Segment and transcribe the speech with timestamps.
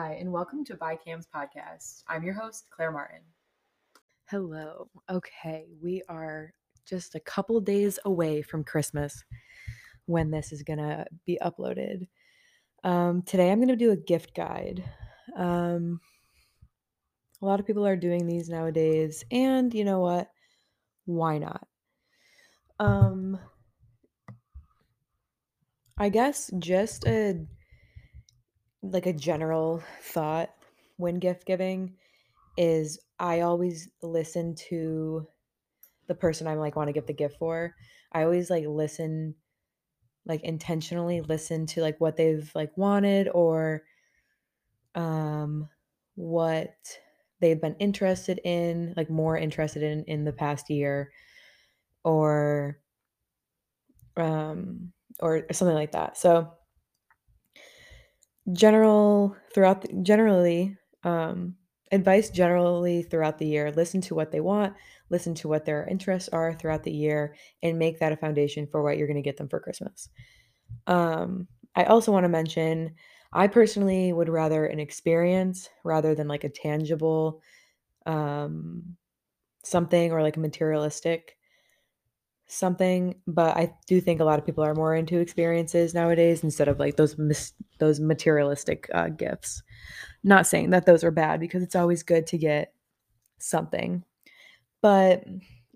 [0.00, 2.04] Hi, and welcome to ByCam's podcast.
[2.06, 3.18] I'm your host, Claire Martin.
[4.26, 4.88] Hello.
[5.10, 6.52] Okay, we are
[6.86, 9.24] just a couple days away from Christmas
[10.06, 12.06] when this is going to be uploaded.
[12.84, 14.84] Um, today I'm going to do a gift guide.
[15.36, 15.98] Um,
[17.42, 20.30] a lot of people are doing these nowadays, and you know what?
[21.06, 21.66] Why not?
[22.78, 23.36] Um,
[25.98, 27.44] I guess just a
[28.92, 30.50] like a general thought
[30.96, 31.94] when gift giving
[32.56, 35.26] is I always listen to
[36.06, 37.74] the person I'm like want to give the gift for.
[38.12, 39.34] I always like listen
[40.26, 43.82] like intentionally listen to like what they've like wanted or
[44.94, 45.68] um
[46.14, 46.76] what
[47.40, 51.12] they've been interested in, like more interested in in the past year
[52.04, 52.80] or
[54.16, 56.16] um or something like that.
[56.16, 56.57] So
[58.52, 61.56] general throughout the, generally um
[61.92, 64.74] advice generally throughout the year listen to what they want
[65.10, 68.82] listen to what their interests are throughout the year and make that a foundation for
[68.82, 70.08] what you're going to get them for christmas.
[70.86, 72.94] Um i also want to mention
[73.32, 77.42] i personally would rather an experience rather than like a tangible
[78.06, 78.96] um
[79.64, 81.37] something or like a materialistic
[82.48, 86.68] something, but I do think a lot of people are more into experiences nowadays instead
[86.68, 89.62] of like those mis- those materialistic uh, gifts.
[90.24, 92.72] Not saying that those are bad because it's always good to get
[93.38, 94.02] something.
[94.80, 95.24] But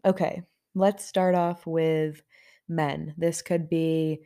[0.04, 0.42] okay,
[0.74, 2.22] let's start off with
[2.68, 3.14] men.
[3.16, 4.22] This could be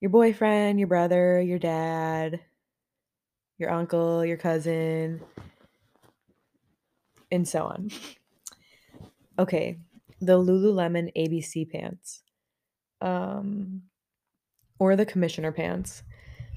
[0.00, 2.40] your boyfriend, your brother, your dad,
[3.58, 5.20] your uncle, your cousin,
[7.30, 7.90] and so on.
[9.38, 9.78] Okay,
[10.22, 12.22] the Lululemon ABC pants.
[13.00, 13.82] Um
[14.78, 16.02] or the commissioner pants.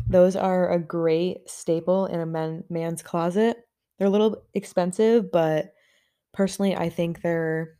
[0.10, 3.58] Those are a great staple in a man, man's closet.
[3.98, 5.74] They're a little expensive, but
[6.34, 7.78] personally, I think they're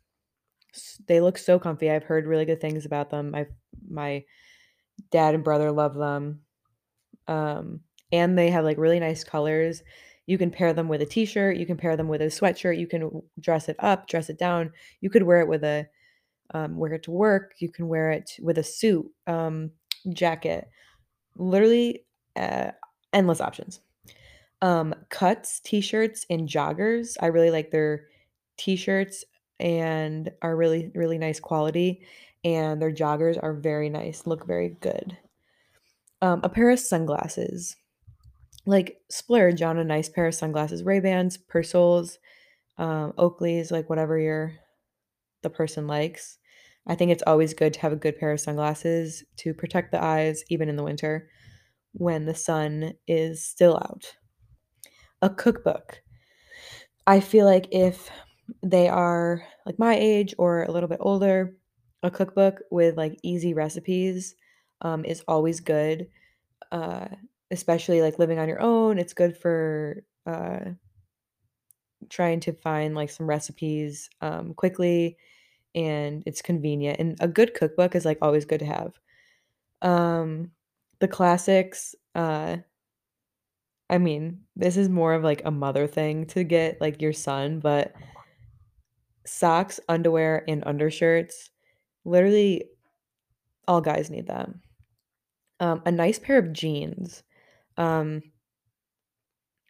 [1.08, 1.90] they look so comfy.
[1.90, 3.34] I've heard really good things about them.
[3.34, 3.46] I
[3.88, 4.24] my
[5.10, 6.40] dad and brother love them.
[7.28, 7.80] Um,
[8.12, 9.82] and they have like really nice colors.
[10.26, 12.86] You can pair them with a t-shirt, you can pair them with a sweatshirt, you
[12.86, 14.72] can dress it up, dress it down.
[15.00, 15.86] You could wear it with a
[16.52, 19.70] um, wear it to work, you can wear it with a suit, um,
[20.10, 20.68] jacket.
[21.36, 22.04] Literally
[22.36, 22.70] uh,
[23.12, 23.80] endless options.
[24.62, 27.16] Um, cuts, t-shirts, and joggers.
[27.20, 28.06] I really like their
[28.56, 29.24] t-shirts
[29.60, 32.02] and are really, really nice quality.
[32.44, 35.16] And their joggers are very nice, look very good.
[36.22, 37.76] Um, a pair of sunglasses.
[38.66, 40.82] Like splurge on a nice pair of sunglasses.
[40.82, 42.18] Ray-Bans, Persols,
[42.78, 44.54] um, Oakleys, like whatever your
[45.42, 46.38] the person likes.
[46.86, 50.02] I think it's always good to have a good pair of sunglasses to protect the
[50.02, 51.28] eyes, even in the winter
[51.92, 54.14] when the sun is still out.
[55.22, 56.02] A cookbook.
[57.06, 58.10] I feel like if
[58.62, 61.54] they are like my age or a little bit older,
[62.02, 64.34] a cookbook with like easy recipes
[64.82, 66.08] um, is always good.
[66.70, 67.06] Uh,
[67.50, 70.60] especially like living on your own, it's good for uh,
[72.08, 75.16] trying to find like some recipes um, quickly
[75.74, 76.98] and it's convenient.
[76.98, 78.98] And a good cookbook is like always good to have.
[79.82, 80.50] Um,
[81.00, 82.56] the classics, uh,
[83.88, 87.60] I mean, this is more of like a mother thing to get like your son,
[87.60, 87.94] but
[89.26, 91.50] socks, underwear, and undershirts,
[92.04, 92.64] literally
[93.68, 94.60] all guys need them.
[95.60, 97.22] Um, a nice pair of jeans.
[97.76, 98.22] Um,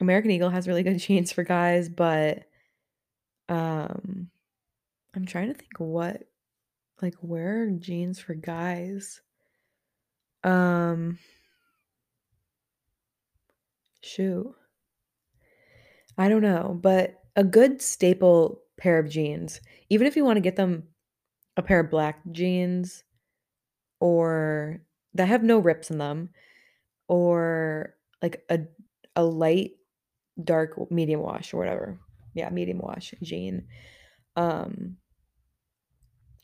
[0.00, 2.44] American Eagle has really good jeans for guys, but
[3.48, 4.28] um,
[5.14, 6.22] I'm trying to think what
[7.02, 9.20] like where jeans for guys?
[10.44, 11.18] Um,
[14.02, 14.54] shoot.
[16.18, 20.42] I don't know, but a good staple pair of jeans, even if you want to
[20.42, 20.84] get them
[21.56, 23.04] a pair of black jeans
[24.00, 24.80] or
[25.14, 26.30] that have no rips in them
[27.08, 28.60] or like a
[29.14, 29.72] a light
[30.42, 31.98] dark medium wash or whatever.
[32.34, 33.66] Yeah, medium wash jean.
[34.36, 34.98] Um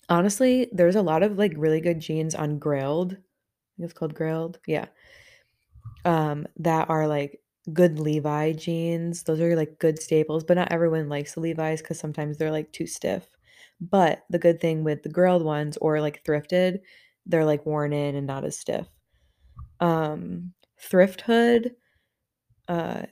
[0.09, 3.13] honestly, there's a lot of like really good jeans on Grailed.
[3.13, 3.17] I
[3.77, 4.57] think it's called Grailed.
[4.67, 4.87] Yeah.
[6.05, 7.41] Um that are like
[7.73, 9.23] good Levi jeans.
[9.23, 12.73] Those are like good staples, but not everyone likes the Levi's cuz sometimes they're like
[12.73, 13.29] too stiff.
[13.81, 16.81] But the good thing with the Grailed ones or like thrifted,
[17.27, 18.89] they're like worn in and not as stiff.
[19.81, 21.73] Um Thrift Hood
[22.69, 23.03] uh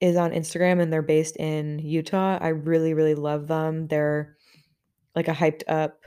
[0.00, 2.38] is on Instagram and they're based in Utah.
[2.40, 3.86] I really really love them.
[3.88, 4.36] They're
[5.14, 6.02] like a hyped up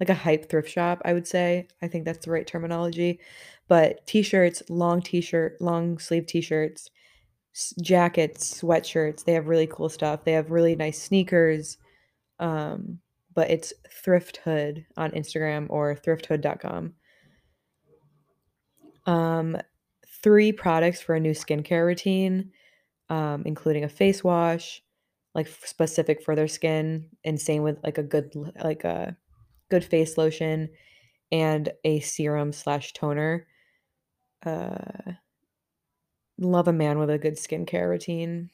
[0.00, 1.68] like a hype thrift shop, I would say.
[1.82, 3.20] I think that's the right terminology.
[3.68, 6.90] But t-shirts, long t-shirt, long sleeve t-shirts,
[7.80, 9.24] jackets, sweatshirts.
[9.24, 10.24] They have really cool stuff.
[10.24, 11.78] They have really nice sneakers.
[12.40, 12.98] Um,
[13.34, 16.94] but it's Thrift Hood on Instagram or thrifthood.com.
[19.06, 19.56] Um,
[20.24, 22.50] three products for a new skincare routine,
[23.10, 24.82] um, including a face wash,
[25.34, 28.34] like specific for their skin, and same with like a good
[28.64, 29.16] like a
[29.70, 30.70] good face lotion
[31.32, 33.46] and a serum slash toner.
[34.46, 35.12] Uh,
[36.38, 38.50] love a man with a good skincare routine.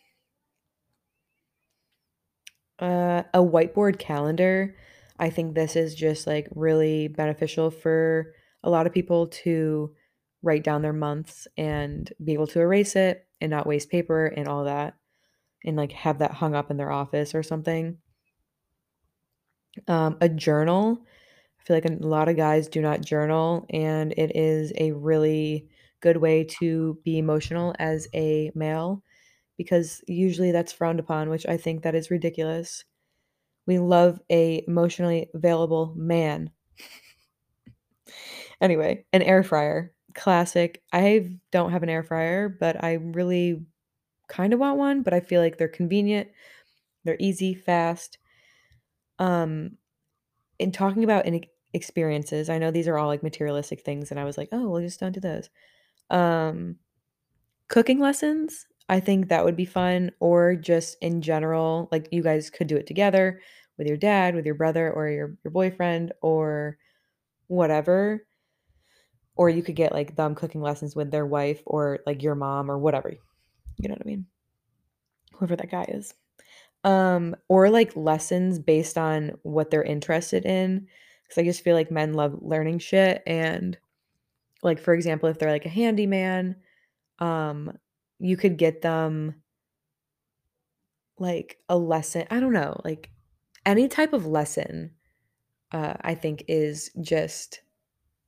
[2.79, 4.75] Uh, a whiteboard calendar.
[5.19, 8.35] I think this is just like really beneficial for
[8.65, 9.95] a lot of people to
[10.43, 14.49] write down their months and be able to erase it and not waste paper and
[14.49, 14.95] all that
[15.65, 17.99] and like have that hung up in their office or something.
[19.89, 20.99] Um, a journal.
[21.61, 25.69] I feel like a lot of guys do not journal, and it is a really
[26.01, 29.03] good way to be emotional as a male
[29.59, 32.85] because usually that's frowned upon, which I think that is ridiculous.
[33.67, 36.51] We love a emotionally available man.
[38.63, 40.83] Anyway, an air fryer, classic.
[40.93, 43.65] I don't have an air fryer, but I really
[44.29, 46.29] kind of want one, but I feel like they're convenient,
[47.05, 48.19] they're easy, fast.
[49.19, 49.77] Um,
[50.59, 51.43] in talking about in
[51.75, 54.83] experiences, I know these are all like materialistic things, and I was like, oh, well,
[54.83, 55.51] just don't do those.
[56.11, 56.77] Um,
[57.69, 62.51] cooking lessons, I think that would be fun, or just in general, like you guys
[62.51, 63.41] could do it together
[63.79, 66.79] with your dad, with your brother, or your your boyfriend, or
[67.49, 68.27] whatever.
[69.41, 72.71] Or you could get like them cooking lessons with their wife or like your mom
[72.71, 73.15] or whatever.
[73.79, 74.27] You know what I mean?
[75.33, 76.13] Whoever that guy is.
[76.85, 80.89] Um, or like lessons based on what they're interested in.
[81.27, 83.23] Cause I just feel like men love learning shit.
[83.27, 83.79] And
[84.63, 86.57] like, for example, if they're like a handyman,
[87.19, 87.73] um,
[88.19, 89.37] you could get them
[91.19, 92.27] like a lesson.
[92.31, 93.09] I don't know, like
[93.65, 94.91] any type of lesson,
[95.73, 97.63] uh, I think is just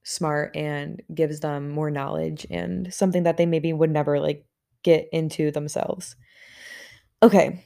[0.04, 4.44] smart and gives them more knowledge and something that they maybe would never like
[4.82, 6.16] get into themselves.
[7.22, 7.64] Okay,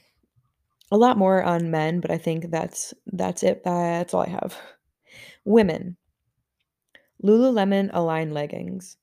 [0.91, 3.63] a lot more on men, but I think that's that's it.
[3.63, 4.57] That's all I have.
[5.45, 5.97] Women.
[7.23, 8.97] Lululemon Align leggings.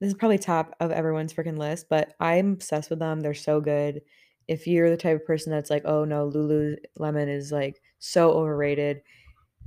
[0.00, 3.20] This is probably top of everyone's freaking list, but I'm obsessed with them.
[3.20, 4.02] They're so good.
[4.48, 9.00] If you're the type of person that's like, "Oh no, Lululemon is like so overrated."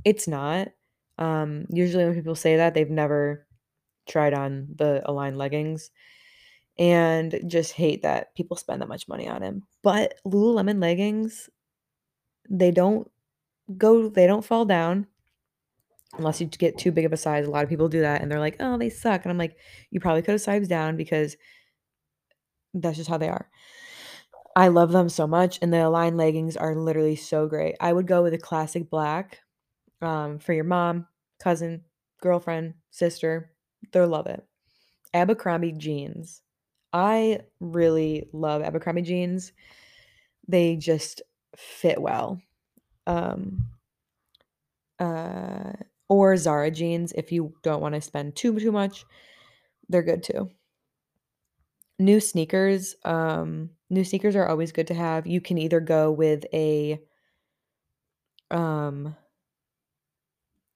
[0.05, 0.69] It's not.
[1.19, 3.45] Um, usually when people say that, they've never
[4.07, 5.91] tried on the Align leggings
[6.79, 9.63] and just hate that people spend that much money on them.
[9.83, 11.49] But Lululemon leggings,
[12.49, 13.09] they don't
[13.77, 15.07] go they don't fall down
[16.17, 17.45] unless you get too big of a size.
[17.45, 19.57] A lot of people do that and they're like, "Oh, they suck." And I'm like,
[19.91, 21.37] "You probably could have sized down because
[22.73, 23.49] that's just how they are."
[24.55, 27.75] I love them so much and the Align leggings are literally so great.
[27.79, 29.39] I would go with a classic black
[30.01, 31.07] um, for your mom,
[31.39, 31.83] cousin,
[32.21, 33.51] girlfriend, sister.
[33.91, 34.43] They'll love it.
[35.13, 36.41] Abercrombie jeans.
[36.93, 39.51] I really love Abercrombie jeans.
[40.47, 41.21] They just
[41.55, 42.41] fit well.
[43.07, 43.65] Um,
[44.99, 45.73] uh,
[46.09, 49.05] or Zara jeans if you don't want to spend too too much.
[49.87, 50.49] They're good too.
[51.97, 52.95] New sneakers.
[53.03, 55.27] Um, new sneakers are always good to have.
[55.27, 56.99] You can either go with a
[58.51, 59.15] um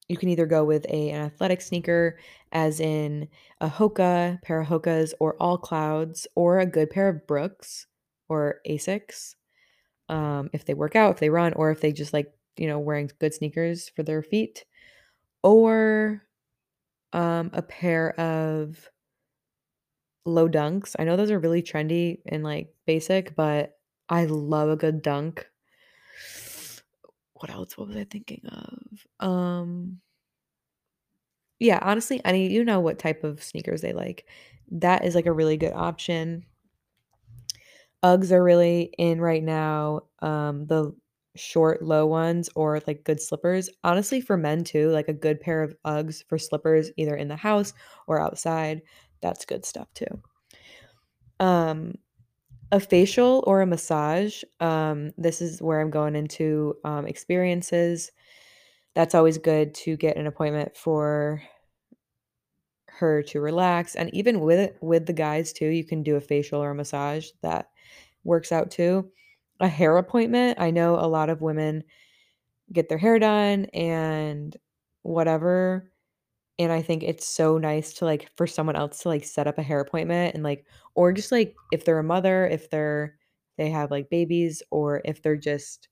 [0.10, 2.20] you can either go with a, an athletic sneaker,
[2.52, 3.28] as in
[3.62, 7.88] a Hoka, pair of Hokas, or On Clouds, or a good pair of Brooks
[8.30, 9.36] or Asics.
[10.10, 12.80] Um, if they work out, if they run, or if they just like, you know,
[12.80, 14.66] wearing good sneakers for their feet,
[15.44, 16.24] or
[17.14, 18.90] um, a pair of
[20.26, 20.96] low dunks.
[20.98, 23.78] I know those are really trendy and like basic, but
[24.10, 25.48] I love a good dunk.
[27.44, 27.78] What else?
[27.78, 29.06] What was I thinking of?
[29.20, 30.00] Um,
[31.60, 34.26] Yeah, honestly, any you know what type of sneakers they like.
[34.72, 36.46] That is like a really good option.
[38.04, 40.02] Uggs are really in right now.
[40.20, 40.94] Um, the
[41.36, 43.70] short, low ones or like good slippers.
[43.84, 47.36] Honestly, for men too, like a good pair of Uggs for slippers, either in the
[47.36, 47.74] house
[48.08, 48.82] or outside.
[49.22, 50.22] That's good stuff too.
[51.40, 51.96] Um,
[52.74, 54.42] a facial or a massage.
[54.60, 58.12] Um, this is where I'm going into um, experiences.
[58.96, 61.44] That's always good to get an appointment for
[62.88, 66.62] her to relax and even with with the guys too you can do a facial
[66.62, 67.70] or a massage that
[68.24, 69.10] works out too
[69.60, 71.84] a hair appointment i know a lot of women
[72.72, 74.58] get their hair done and
[75.02, 75.92] whatever
[76.60, 79.58] and I think it's so nice to, like for someone else to, like, set up
[79.58, 83.18] a hair appointment and, like or just, like, if they're a mother, if they're
[83.58, 85.88] they have, like, babies, or if they're just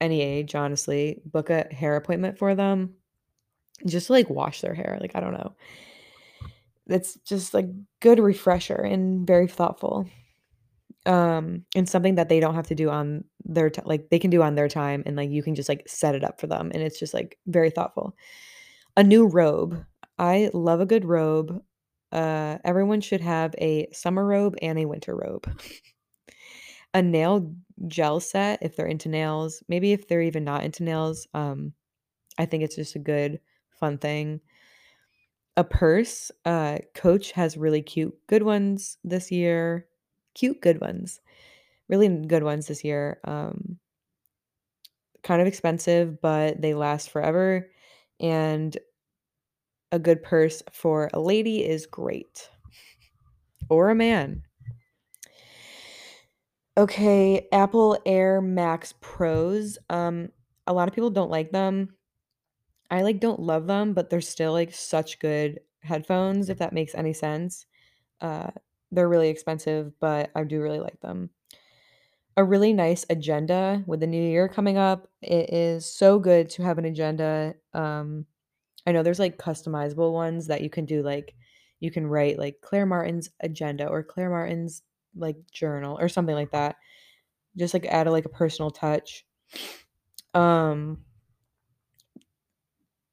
[0.00, 2.94] any age, honestly, book a hair appointment for them.
[3.86, 5.54] Just to, like, wash their hair, like, I don't know.
[6.86, 7.66] It's just, like,
[8.00, 10.06] good refresher and very thoughtful.
[11.08, 14.30] Um, and something that they don't have to do on their ti like, they can
[14.30, 16.70] do on their time, and, like, you can just, like, set it up for them,
[16.74, 18.14] and it's just, like, very thoughtful.
[18.96, 19.84] A new robe.
[20.18, 21.62] I love a good robe.
[22.12, 25.48] Uh, everyone should have a summer robe and a winter robe.
[26.94, 27.54] A nail
[27.86, 31.72] gel set if they're into nails, maybe if they're even not into nails, um,
[32.38, 34.40] I think it's just a good, fun thing.
[35.56, 39.86] A purse, uh, Coach has really cute good ones this year.
[40.34, 41.20] Cute good ones.
[41.88, 43.78] Really good ones this year, um
[45.22, 47.68] kind of expensive, but they last forever,
[48.20, 48.78] and
[49.90, 52.48] a good purse for a lady is great.
[53.68, 54.42] Or a man.
[56.76, 60.28] Okay, Apple Air Max Pros, um,
[60.66, 61.96] a lot of people don't like them.
[62.90, 66.94] I, like, don't love them, but they're still, like, such good headphones, if that makes
[66.94, 67.66] any sense.
[68.20, 68.50] Uh,
[68.92, 71.30] they're really expensive, but I do really like them.
[72.36, 76.62] A really nice agenda with the new year coming up, it is so good to
[76.62, 78.26] have an agenda, um,
[78.86, 81.34] I know there's, like, customizable ones that you can do, like
[81.80, 84.82] you can write, like, Claire Martin's agenda or Claire Martin's,
[85.16, 86.76] like, journal or something like that.
[87.56, 89.26] Just, like, add a, like, a personal touch.
[90.34, 91.04] Um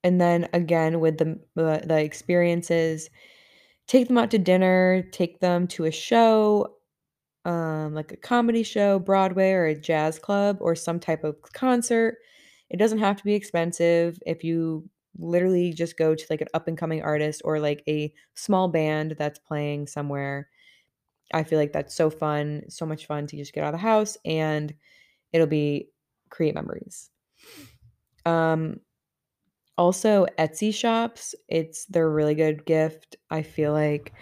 [0.03, 3.09] and then again with the the the experiences,
[3.87, 6.75] take them out to dinner, take them to a show,
[7.45, 12.17] um, like a comedy show, Broadway, or a jazz club, or some type of concert.
[12.69, 16.67] It doesn't have to be expensive if you literally just go to, like, an up
[16.67, 20.49] and coming artist or, like, a small band that's playing somewhere.
[21.33, 23.87] I feel like that's so fun, so much fun to just get out of the
[23.87, 24.73] house, and
[25.31, 25.89] it'll be
[26.29, 27.09] create memories.
[28.25, 28.79] Um,
[29.77, 33.15] also Etsy shops, it's they're really good gift.
[33.29, 34.13] I feel like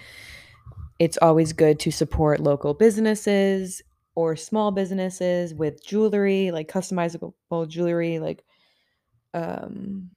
[0.99, 3.81] it's always good to support local businesses
[4.15, 7.33] or small businesses with jewelry, like customizable
[7.67, 8.43] jewelry, like,
[9.33, 10.11] um,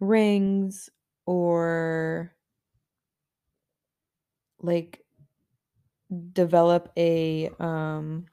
[0.00, 0.90] rings
[1.26, 2.34] or
[4.60, 5.04] like
[6.32, 8.26] develop a, um,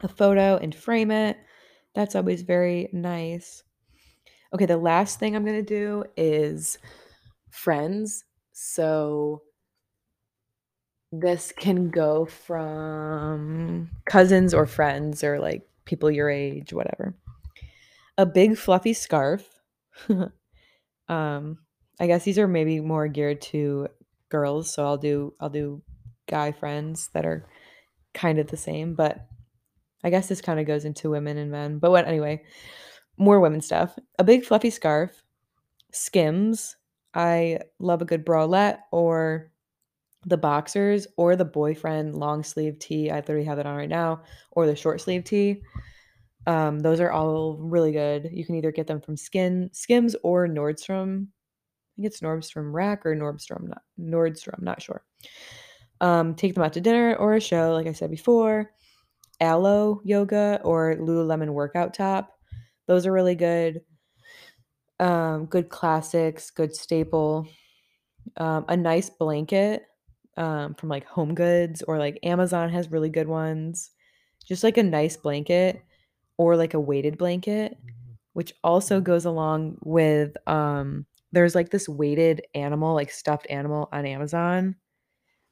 [0.00, 1.38] a photo and frame it.
[1.94, 3.62] That's always very nice.
[4.54, 6.78] Okay, the last thing I'm gonna do is
[7.50, 8.24] friends.
[8.52, 9.42] So
[11.12, 17.14] this can go from cousins or friends or, like, people your age, whatever.
[18.18, 19.48] A big fluffy scarf.
[21.08, 21.58] Um,
[22.00, 23.88] I guess these are maybe more geared to
[24.30, 25.82] girls, so I'll do I'll do
[26.28, 27.46] guy friends that are
[28.14, 29.26] kind of the same, but
[30.04, 32.42] I guess this kinda goes into women and men, but what anyway,
[33.16, 33.98] more women stuff.
[34.18, 35.22] A big fluffy scarf,
[35.92, 36.76] Skims.
[37.14, 39.52] I love a good bralette or
[40.26, 44.22] the boxers or the boyfriend long sleeve tee, I literally have it on right now,
[44.52, 45.62] or the short sleeve tee.
[46.46, 48.30] Um, those are all really good.
[48.32, 51.26] You can either get them from Skin Skims or Nordstrom.
[51.26, 55.04] I think it's Nordstrom Rack or Nordstrom not Nordstrom, not sure.
[56.00, 58.72] Um, take them out to dinner or a show, like I said before.
[59.40, 62.31] Alo Yoga or Lululemon workout top.
[62.86, 63.82] Those are really good.
[65.00, 67.46] Um, good classics, good staple.
[68.38, 69.84] Um, a nice blanket,
[70.36, 73.90] um, from, like, Home Goods or, like, Amazon has really good ones.
[74.46, 75.82] Just, like, a nice blanket
[76.38, 77.76] or, like, a weighted blanket,
[78.34, 84.06] which also goes along with, um there's, like, this weighted animal, like, stuffed animal on
[84.06, 84.76] Amazon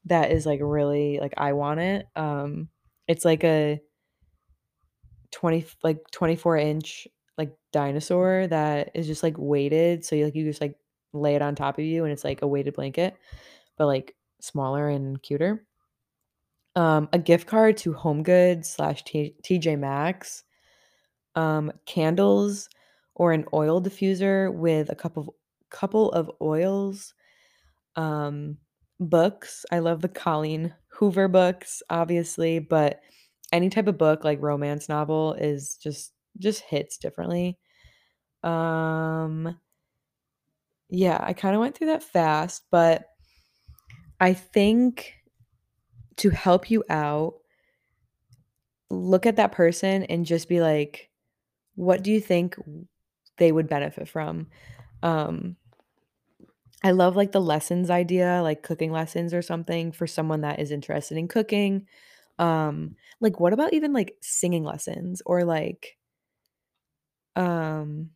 [0.07, 2.07] that is, like, really like, I want it.
[2.17, 2.69] Um,
[3.09, 3.81] it's like a
[5.31, 7.07] 20 like, 24 inch,
[7.39, 10.77] like, dinosaur that is just, like, weighted, so you, like you just, like,
[11.13, 13.17] lay it on top of you, and it's like a weighted blanket,
[13.77, 15.67] but, like, smaller and cuter.
[16.77, 20.45] Um, a gift card to HomeGoods slash TJ Maxx.
[21.37, 22.69] Um, candles
[23.15, 25.31] or an oil diffuser with a cup of
[25.71, 27.15] couple of oils.
[27.97, 28.59] Um,
[28.99, 33.01] books, I love the Colleen Hoover books, obviously, but
[33.53, 37.59] any type of book, like romance novel is just just hits differently.
[38.43, 39.59] Um
[40.89, 43.07] yeah, I kinda went through that fast, but
[44.21, 45.15] I think
[46.17, 47.35] to help you out
[48.91, 51.11] look at that person and just be like,
[51.77, 52.57] "What do you think
[53.39, 54.49] they would benefit from?"
[55.03, 55.57] Um,
[56.83, 60.71] I love like the lessons idea, like cooking lessons or something for someone that is
[60.71, 61.87] interested in cooking.
[62.39, 65.99] Um, like what about even like singing lessons or like
[67.37, 68.11] um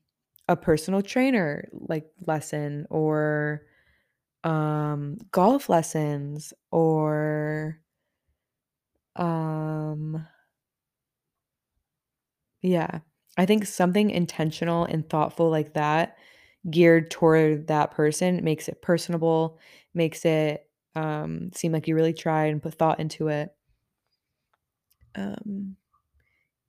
[0.49, 3.63] a personal trainer like lesson or
[4.45, 7.81] um golf lessons or
[9.17, 10.27] um
[12.63, 13.01] yeah.
[13.37, 16.17] I think something intentional and thoughtful like that
[16.71, 19.59] geared toward that person makes it personable,
[19.93, 23.55] makes it um seem like you really tried and put thought into it.
[25.15, 25.77] Um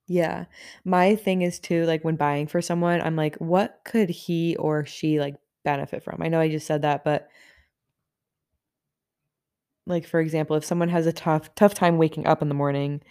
[0.07, 0.45] Yeah.
[0.83, 4.85] My thing is too, like, when buying for someone, I'm like, "What could he or
[4.85, 7.27] she, like, benefit from?" I know I just said that, but
[9.87, 13.01] like, for example, if someone has a tough tough time waking up in the morning,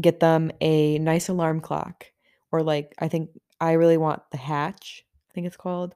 [0.00, 2.06] get them a nice alarm clock,
[2.52, 5.94] or, like, I think I really want the Hatch, I think it's called,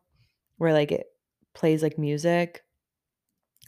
[0.58, 1.06] where, like, it
[1.54, 2.62] plays, like, music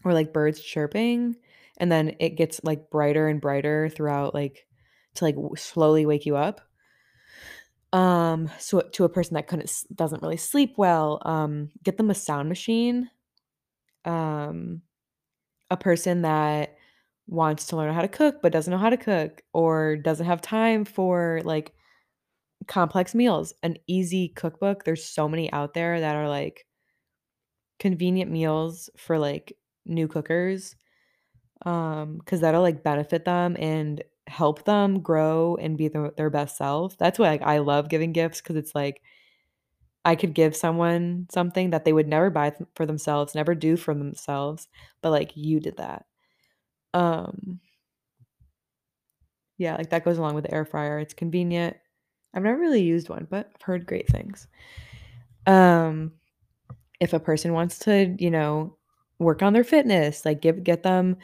[0.05, 1.37] or, like, birds chirping,
[1.79, 4.67] and then it gets, like, brighter and brighter throughout, like
[5.17, 6.61] to, like, slowly wake you up.
[7.93, 12.15] Um, so to a person that couldn't doesn't really sleep well, um, get them a
[12.15, 13.11] sound machine.
[14.05, 14.83] Um,
[15.71, 16.77] a person that
[17.29, 20.43] wants to learn how to cook but doesn't know how to cook or doesn't have
[20.43, 21.75] time for, like,
[22.69, 24.85] complex meals, an easy cookbook.
[24.85, 26.67] There's so many out there that are, like,
[27.79, 29.53] convenient meals for, like,
[29.87, 30.77] new cookers,
[31.67, 36.57] um, cuz that'll, like, benefit them and help them grow and be their their best
[36.59, 36.97] self.
[36.99, 39.03] That's why, like, I love giving gifts because it's like
[40.05, 43.77] I could give someone something that they would never buy th for themselves, never do
[43.77, 44.69] for themselves,
[45.03, 46.07] but, like, you did that.
[46.95, 47.61] Um,
[49.59, 51.77] yeah, like, that goes along with the air fryer, it's convenient.
[52.35, 54.47] I've never really used one, but I've heard great things.
[55.47, 56.13] Um,
[57.01, 58.77] if a person wants to, you know,
[59.19, 61.17] work on their fitness, like, give get them,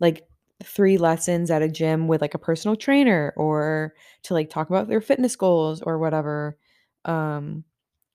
[0.00, 0.26] like,
[0.62, 3.94] 3 lessons at a gym with, like, a personal trainer or
[4.24, 6.58] to, like, talk about their fitness goals or whatever.
[7.04, 7.64] Um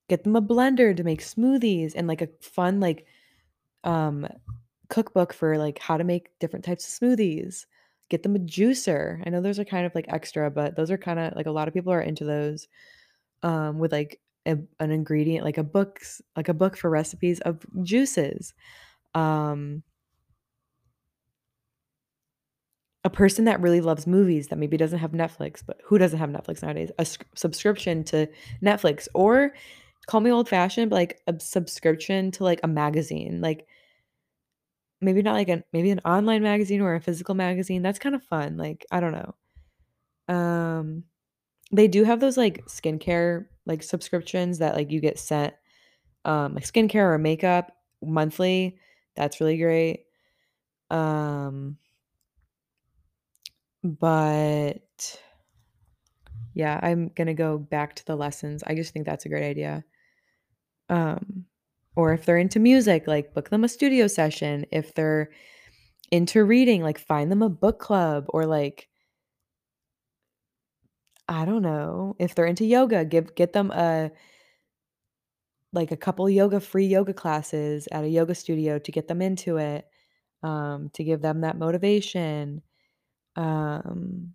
[0.10, 3.06] Get them a blender to make smoothies and, like, a fun, like,
[3.84, 4.28] um,
[4.90, 7.66] cookbook for, like, how to make different types of smoothies.
[8.10, 9.22] Get them a juicer.
[9.26, 11.68] I know those are kind of, like, extra, but those are kinda like, a lot
[11.68, 12.68] of people are into those,
[13.44, 17.66] um, with, like, a an ingredient, like a books like a book for recipes of
[17.84, 18.54] juices.
[19.16, 19.84] Um,
[23.06, 26.30] a person that really loves movies that maybe doesn't have Netflix, but who doesn't have
[26.30, 26.92] Netflix nowadays?
[27.00, 28.28] A s subscription to
[28.64, 29.54] Netflix or
[30.08, 33.68] Call me old fashioned, but, like, a subscription to, like, a magazine, like,
[35.02, 38.58] maybe not like an maybe an online magazine or a physical magazine, that's kinda fun,
[38.58, 39.36] like, I don't know.
[40.34, 41.04] Um,
[41.72, 45.54] they do have those, like, skincare, like, subscriptions that, like, you get sent,
[46.26, 47.72] um, like, skincare or makeup
[48.04, 48.80] monthly,
[49.16, 50.06] that's really great.
[50.92, 51.78] Um,
[53.84, 55.22] but
[56.54, 59.84] yeah, I'm gonna go back to the lessons, I just think that's a great idea.
[60.90, 61.46] Um,
[61.96, 64.66] or if they're into music, like book them a studio session.
[64.72, 65.30] If they're
[66.12, 68.88] into reading, like find them a book club or like
[71.28, 72.16] I don't know.
[72.20, 74.12] If they're into yoga, give get them a
[75.74, 79.58] like a couple yoga free yoga classes at a yoga studio to get them into
[79.58, 79.86] it,
[80.44, 82.62] um, to give them that motivation.
[83.36, 84.34] Um,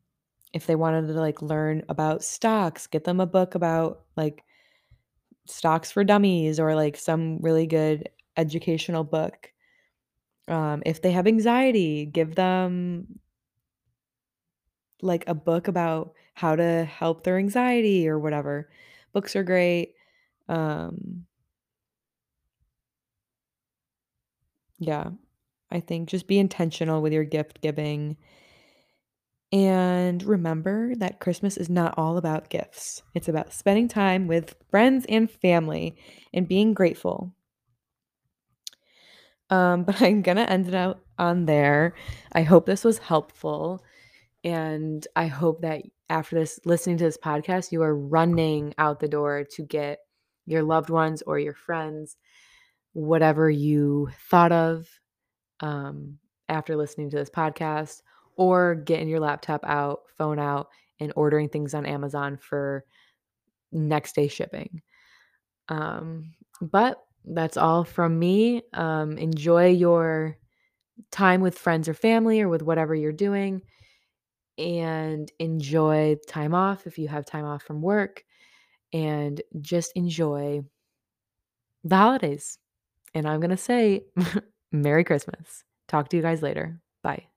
[0.53, 4.45] if they wanted to like learn about stocks, get them a book about like
[5.47, 9.53] stocks for dummies or like some really good educational book.
[10.49, 13.21] Um, if they have anxiety, give them
[15.03, 18.71] like a book about how to help their anxiety or whatever.
[19.13, 19.95] Books are great.
[20.49, 21.27] Um,
[24.79, 25.11] yeah,
[25.71, 28.17] I think just be intentional with your gift giving
[29.55, 33.05] and remember that Christmas is not all about gifts.
[33.15, 35.97] It's about spending time with friends and family
[36.33, 37.33] and being grateful.
[39.51, 41.95] Um, but I'm gonna end it out on there.
[42.33, 43.85] I hope this was helpful.
[44.43, 49.09] And I hope that after this, listening to this podcast, you are running out the
[49.09, 50.01] door to get
[50.47, 52.17] your loved ones or your friends
[52.93, 54.89] whatever you thought of
[55.61, 58.03] um, after listening to this podcast,
[58.37, 60.69] or getting your laptop out, phone out,
[61.01, 62.85] and ordering things on Amazon for
[63.73, 64.83] next day shipping.
[65.69, 68.63] Um, but that's all from me.
[68.73, 70.39] Um, enjoy your
[71.11, 73.63] time with friends or family or with whatever you're doing
[74.59, 78.25] and enjoy time off if you have time off from work
[78.93, 80.63] and just enjoy
[81.83, 82.59] the holidays.
[83.15, 84.05] And I'm going to say
[84.73, 85.65] Merry Christmas.
[85.89, 86.81] Talk to you guys later.
[87.03, 87.34] Bye.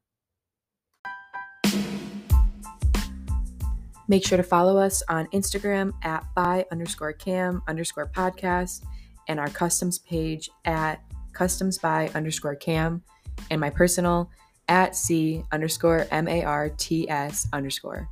[4.07, 8.83] Make sure to follow us on Instagram at by underscore cam underscore podcast
[9.27, 11.01] and our customs page at
[11.33, 13.03] customs by underscore cam
[13.51, 14.31] and my personal
[14.69, 18.09] at c underscore m a r t s underscore.